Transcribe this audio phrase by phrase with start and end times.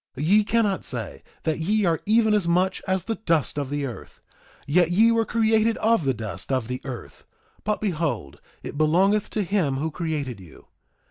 [0.17, 4.19] Ye cannot say that ye are even as much as the dust of the earth;
[4.65, 7.23] yet ye were created of the dust of the earth;
[7.63, 10.65] but behold, it belongeth to him who created you.